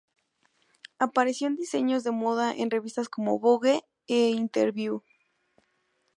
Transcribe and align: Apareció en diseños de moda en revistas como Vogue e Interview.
Apareció 0.97 1.45
en 1.45 1.57
diseños 1.57 2.03
de 2.03 2.09
moda 2.09 2.55
en 2.55 2.71
revistas 2.71 3.07
como 3.07 3.37
Vogue 3.37 3.83
e 4.07 4.31
Interview. 4.31 5.03